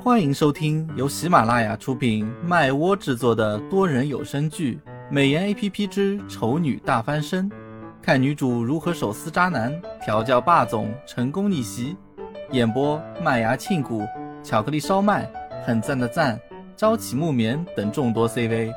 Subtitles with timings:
[0.00, 4.78] 欢迎收听由喜马拉雅出品、麦窝制作的多人有声剧
[5.10, 7.50] 《美颜 A P P 之丑女大翻身》，
[8.00, 11.96] 看女主如何手撕渣男、调教霸总、成功逆袭。
[12.52, 14.06] 演播：麦芽庆谷、
[14.42, 15.28] 巧克力烧麦、
[15.66, 16.40] 很赞的赞、
[16.76, 18.72] 朝起木棉等众多 C V。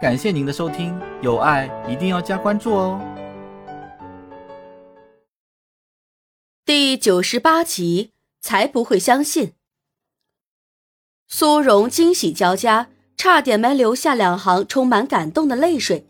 [0.00, 2.98] 感谢您的收听，有爱一定要加关注哦。
[6.64, 9.52] 第九十八集，才不会相信。
[11.30, 16.06] 苏荣惊喜交加，差点没流下两行充满感动的泪水，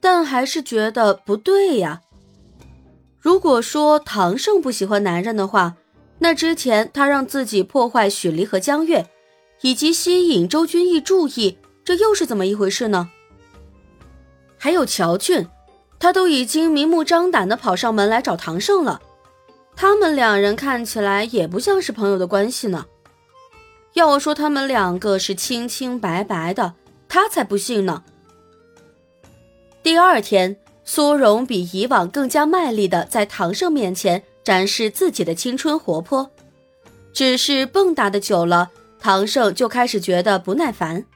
[0.00, 2.00] 但还是觉得不对呀。
[3.18, 5.74] 如果说唐胜不喜欢男人的话，
[6.20, 9.06] 那之前他让自己破坏许离和江月，
[9.62, 13.10] 以及吸引周君逸注意，这又是怎么一回事呢？
[14.56, 15.48] 还有乔俊，
[15.98, 19.02] 他都已经明目张胆的跑上门来找唐胜了，
[19.74, 22.86] 他们两人看起来也不像是朋友的关系呢。
[23.96, 26.74] 要说他们两个是清清白白的，
[27.08, 28.04] 他才不信呢。
[29.82, 36.30] 第二天，苏荣比以往更加卖力的在唐胜面前展示自己的青春活泼，
[37.14, 41.06] 只是蹦跶的久了，唐胜就开始觉得不耐烦。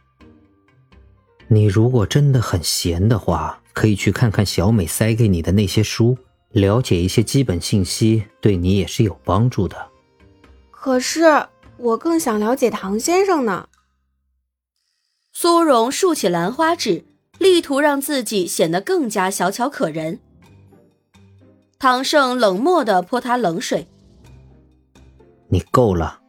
[1.49, 6.17] 你如果真的很闲的话，可以去看看小美塞给你的那些书，
[6.53, 9.77] 了解一些基本信息，对你也是有帮助的。
[10.71, 11.21] 可是。
[11.81, 13.69] 我更想了解唐先生呢。
[15.33, 17.05] 苏荣竖起兰花指，
[17.39, 20.21] 力图让自己显得更加小巧可人。
[21.79, 23.89] 唐胜冷漠的泼他冷水
[25.49, 26.21] ：“你够了，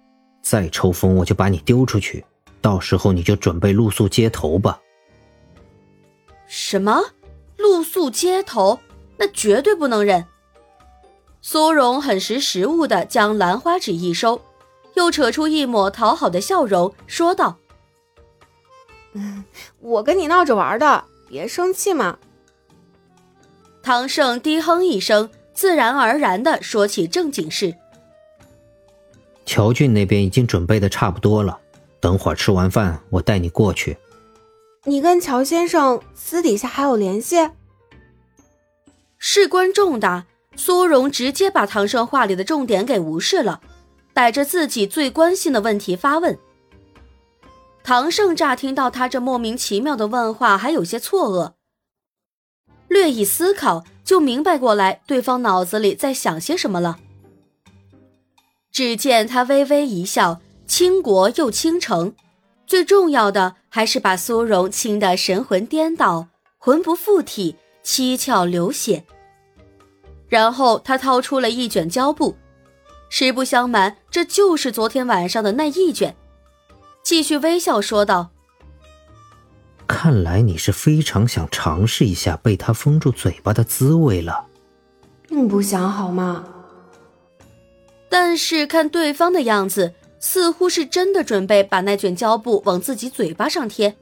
[0.42, 2.24] 再抽风我就把你丢出去，
[2.62, 4.80] 到时候你就准备露宿街头吧。”
[6.48, 7.02] 什么？
[7.58, 8.80] 露宿街头？
[9.18, 10.26] 那绝对不能忍！
[11.42, 14.42] 苏荣很识时务的将兰花指一收。
[14.96, 17.58] 又扯出一抹讨好的笑容，说道
[19.14, 19.44] ：“嗯，
[19.80, 22.18] 我跟你闹着玩的，别生气嘛。”
[23.84, 27.76] 唐胜低哼一声，自然而然的说起正经事
[29.46, 31.60] ：“乔俊那边已经准备的差不多了，
[32.00, 33.98] 等会儿吃完饭，我带你过去。”
[34.86, 37.50] 你跟乔先生私底下还有联系？
[39.20, 40.26] 事关重大，
[40.56, 43.62] 苏荣直接把唐胜话里的重点给无视了。
[44.14, 46.38] 逮着自己最关心的问题发问，
[47.84, 51.54] 唐胜乍听到他这莫名其妙的问话，还有些错愕。
[52.88, 57.00] 略一思考，就明白过来对方脑子里在想些什么了。
[58.72, 62.14] 只见他微微一笑，倾国又倾城，
[62.68, 66.28] 最重要的还是把苏荣亲得神魂颠倒，
[66.58, 69.04] 魂不附体，七窍流血。
[70.28, 72.36] 然后他掏出了一卷胶布。
[73.14, 76.16] 实不相瞒，这就是昨天晚上的那一卷。
[77.04, 78.30] 继续微笑说道
[79.86, 84.46] ：“看来你是非常想尝试一下被他封住嘴巴的滋味了，
[85.28, 86.46] 并不想好吗？
[88.08, 93.98] 但是看对方的样子，似乎是真的准备把那卷胶布往自己嘴巴上贴。”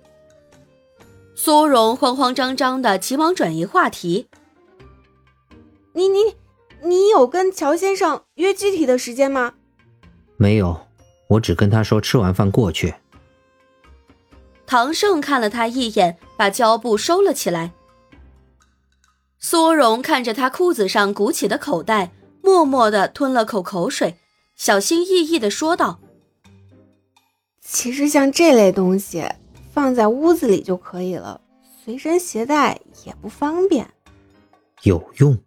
[1.34, 4.28] 苏荣慌慌张张的，急忙转移话题
[5.94, 6.36] ：“你你。”
[6.82, 9.54] 你有跟乔先生约具体的时间吗？
[10.38, 10.88] 没有，
[11.28, 12.96] 我只跟他说吃完饭过去。
[14.66, 17.72] 唐胜看了他一眼，把胶布收了起来。
[19.40, 24.16] 苏荣看着他裤子上鼓起的口袋，默默的吞了口口水，
[24.56, 26.00] 小心翼翼的说道
[27.62, 29.24] ：“其实像这类东西
[29.74, 31.42] 放在屋子里就可以了，
[31.84, 33.90] 随身携带也不方便。
[34.84, 35.38] 有用。”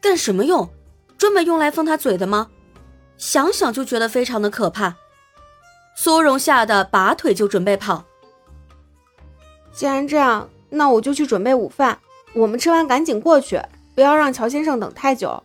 [0.00, 0.68] 干什么用？
[1.16, 2.48] 专门用来封他嘴的吗？
[3.16, 4.94] 想想就觉得非常的可怕。
[5.96, 8.04] 苏荣吓得拔腿就准备跑。
[9.72, 11.98] 既然这样，那我就去准备午饭。
[12.34, 13.60] 我们吃完赶紧过去，
[13.94, 15.42] 不要让乔先生等太久。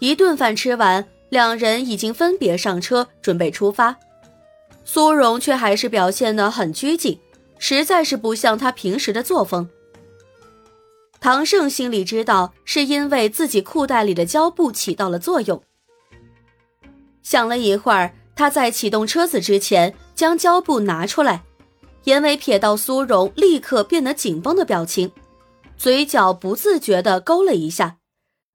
[0.00, 3.96] 一顿饭吃完，两人已经分别上车准备出发。
[4.84, 7.20] 苏荣却还是表现得很拘谨，
[7.58, 9.68] 实在是不像他平时的作风。
[11.20, 15.62] 唐胜心里知道，是因为自己裤袋里的胶布起到了作用。
[17.22, 21.44] 想了一会儿，他在启动车子之前将胶布拿出来，
[22.04, 25.12] 眼尾瞥到苏荣立刻变得紧绷的表情，
[25.76, 27.98] 嘴角不自觉地勾了一下，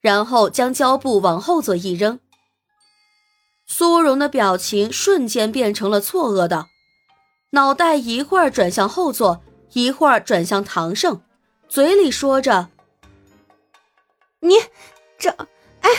[0.01, 2.19] 然后将胶布往后座一扔。
[3.67, 6.65] 苏荣的表情瞬间变成了错愕的，
[7.51, 11.21] 脑袋一会儿转向后座，一会儿转向唐胜。
[11.75, 12.69] 嘴里说着
[14.39, 14.53] ：“你
[15.17, 15.29] 这……
[15.81, 15.89] 哎。”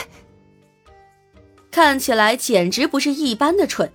[1.69, 3.91] 看起来简直不是一般的蠢。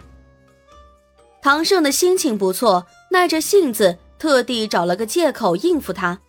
[1.43, 6.21] 唐胜的心情不错，耐着性子，特地找了个借口应付他。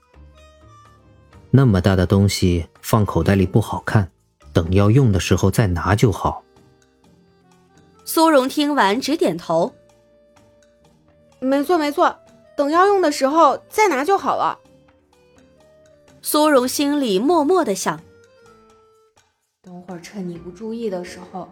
[1.51, 4.11] 那么大的东西放口袋里不好看，
[4.53, 6.43] 等要用的时候再拿就好。
[8.05, 9.75] 苏荣听完直点头，
[11.39, 12.17] 没错没错，
[12.57, 14.57] 等要用的时候再拿就好了。
[16.25, 17.99] 苏荣心里默默的想：
[19.61, 21.51] 等会儿趁你不注意的时候，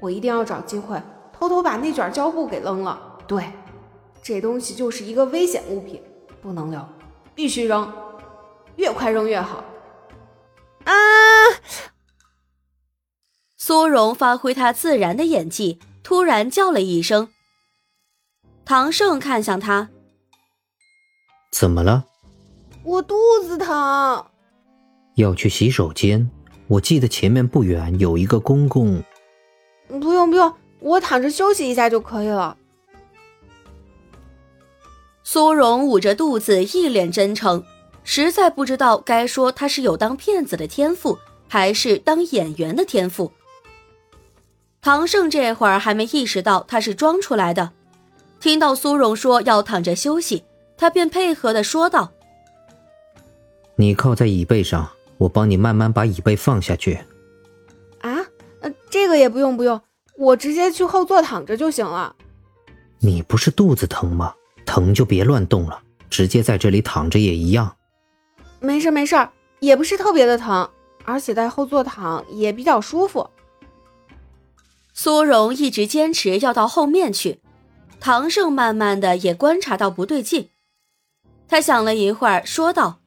[0.00, 1.00] 我一定要找机会
[1.34, 3.18] 偷偷把那卷胶布给扔了。
[3.28, 3.52] 对，
[4.22, 6.02] 这东西就是一个危险物品，
[6.40, 6.82] 不能留，
[7.34, 7.92] 必须扔，
[8.76, 9.62] 越快扔越好。
[10.84, 10.92] 啊！
[13.58, 17.28] 苏荣发挥他自然的演技，突然叫了一声。
[18.64, 19.90] 唐胜看向他
[21.52, 22.06] ：“怎么了
[22.84, 24.24] ？”“我肚子疼。
[25.16, 26.30] ”“要去洗手间？
[26.68, 29.02] 我记得前面不远有一个公共。
[29.88, 32.56] ”“不用不用，我躺着休息一下就可以了。”
[35.22, 37.64] 苏荣捂着肚子，一脸真诚，
[38.04, 43.32] 实在不知道该说他是有当骗子的天赋，还是当演员的天赋。
[44.82, 47.72] 唐胜这会儿还没意识到他是装出来的，
[48.38, 50.44] 听到苏荣说要躺着休息，
[50.76, 52.12] 他便配合的说道
[53.76, 56.98] ：“你靠在椅背上，我帮你慢慢把椅背放下去。”
[58.00, 58.18] 啊，
[58.60, 59.80] 呃，这个也不用不用，
[60.16, 62.16] 我直接去后座躺着就行了。
[63.00, 64.34] 你不是肚子疼吗？
[64.66, 67.76] 疼就别乱动了，直接在这里躺着也一样。
[68.60, 69.28] 没事没事，
[69.60, 70.70] 也不是特别的疼，
[71.04, 73.28] 而且在后座躺也比较舒服。
[74.94, 77.40] 苏荣一直坚持要到后面去，
[78.00, 80.48] 唐胜慢慢的也观察到不对劲，
[81.46, 83.00] 他想了一会儿，说道：“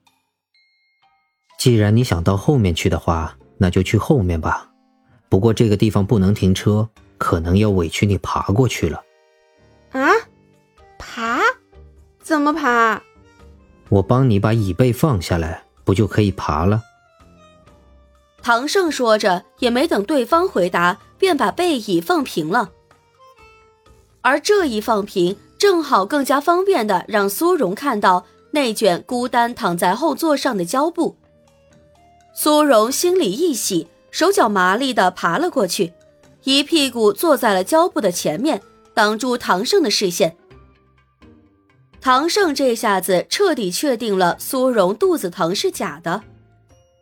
[1.57, 4.69] 既然你想到后面去的话，那就去后面吧。
[5.29, 6.87] 不过这个地方不能停车，
[7.17, 9.01] 可能要委屈你爬过去了。”
[9.91, 10.11] 啊？
[10.97, 11.39] 爬？
[12.21, 13.01] 怎么爬？
[13.89, 16.83] 我帮你把椅背放下来，不就可以爬了？
[18.41, 22.71] 唐胜说着，也没等对方回答，便把背椅放平了。
[24.21, 31.17] 而这一放平，正好更加方便的让苏荣看到那卷孤单躺在后座上的胶布。
[32.39, 35.91] 苏荣心里一喜，手脚麻利的爬了过去，
[36.43, 38.61] 一屁股坐在了胶布的前面，
[38.93, 40.37] 挡住唐胜的视线。
[41.99, 46.21] 唐胜这下子彻底确定了苏荣肚子疼是假的，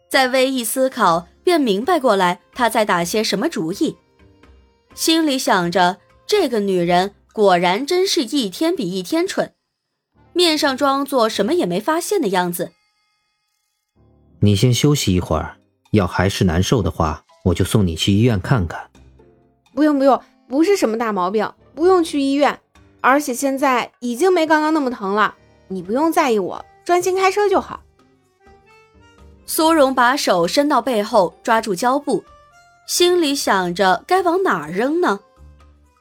[0.09, 1.27] 再微一思考。
[1.43, 3.97] 便明白过来，他在打些什么主意，
[4.95, 9.53] 心里想着这个女人果然真是一天比一天蠢，
[10.31, 12.71] 面上装作什么也没发现的样子。
[14.45, 15.57] 你先休息一会儿，
[15.89, 18.79] 要还是难受的话，我就送你去医院看看。
[19.73, 22.59] 不用不用，不是什么大毛病，不用去医院，
[23.01, 25.33] 而且现在已经没刚刚那么疼了，
[25.67, 27.81] 你不用在意我，专心开车就好。
[29.47, 32.23] 苏荣把手伸到背后抓住胶布，
[32.85, 35.21] 心里想着该往哪儿扔呢？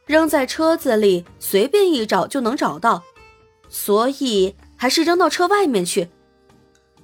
[0.04, 3.04] 扔在车子里，随便一找就能找到，
[3.70, 6.10] 所以还是扔到车外面去。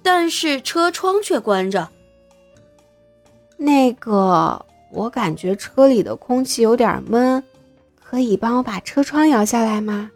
[0.02, 1.88] 但是车窗却关着。
[3.56, 7.42] 那个，我感觉车里的空气有点闷，
[8.02, 10.10] 可以帮我把车窗摇下来吗？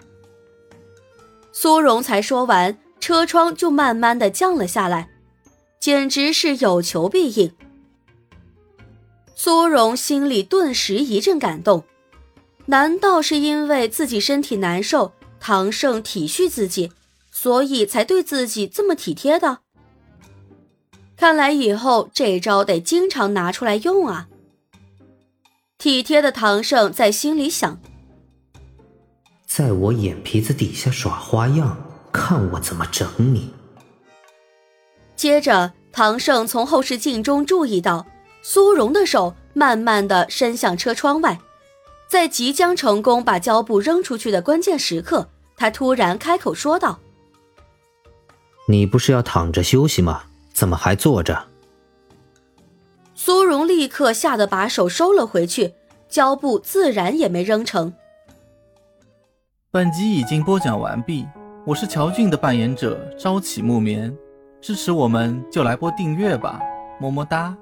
[1.53, 5.11] 苏荣才说完，车窗就慢慢的降了下来。
[5.79, 7.53] 简直是有求必应。
[9.35, 11.85] 苏荣心里顿时一阵感动，
[12.65, 16.91] 难道是因为自己身体难受，唐胜体恤自己，
[17.31, 19.59] 所以才对自己这么体贴的？
[21.25, 24.29] 看来以后这招得经常拿出来用啊！
[25.79, 27.81] 体贴的唐胜在心里想：
[29.47, 31.79] 在我眼皮子底下耍花样，
[32.13, 33.55] 看我怎么整你！
[35.17, 38.05] 接着，唐胜从后视镜中注意到
[38.43, 41.41] 苏荣的手慢慢的伸向车窗外，
[42.07, 47.01] 在即将成功把胶布扔出去的关键时刻，他突然开口说道
[48.69, 50.25] ：“你不是要躺着休息吗？
[50.55, 51.49] 怎么还坐着？”
[53.15, 55.75] 苏荣立刻吓得把手收了回去，
[56.09, 57.93] 胶布自然也没扔成。
[59.71, 61.27] 本集已经播讲完毕，
[61.67, 64.17] 我是乔俊的扮演者朝起木棉。
[64.61, 66.61] 支持我们，就来播订阅吧，
[67.01, 67.57] 么么哒。